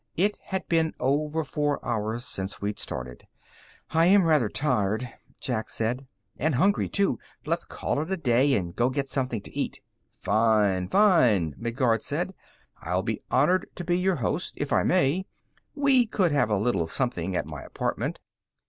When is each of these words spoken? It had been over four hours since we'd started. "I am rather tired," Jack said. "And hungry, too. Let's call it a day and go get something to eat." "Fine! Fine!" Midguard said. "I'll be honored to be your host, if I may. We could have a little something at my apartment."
It 0.15 0.35
had 0.45 0.67
been 0.67 0.95
over 0.99 1.43
four 1.43 1.79
hours 1.85 2.25
since 2.25 2.59
we'd 2.59 2.79
started. 2.79 3.27
"I 3.91 4.07
am 4.07 4.23
rather 4.23 4.49
tired," 4.49 5.07
Jack 5.39 5.69
said. 5.69 6.07
"And 6.39 6.55
hungry, 6.55 6.89
too. 6.89 7.19
Let's 7.45 7.65
call 7.65 8.01
it 8.01 8.09
a 8.11 8.17
day 8.17 8.55
and 8.55 8.75
go 8.75 8.89
get 8.89 9.09
something 9.09 9.41
to 9.41 9.55
eat." 9.55 9.79
"Fine! 10.09 10.87
Fine!" 10.87 11.53
Midguard 11.55 12.01
said. 12.01 12.33
"I'll 12.81 13.03
be 13.03 13.21
honored 13.29 13.69
to 13.75 13.83
be 13.83 13.99
your 13.99 14.15
host, 14.15 14.53
if 14.57 14.73
I 14.73 14.81
may. 14.81 15.27
We 15.75 16.07
could 16.07 16.31
have 16.31 16.49
a 16.49 16.57
little 16.57 16.87
something 16.87 17.35
at 17.35 17.45
my 17.45 17.61
apartment." 17.61 18.19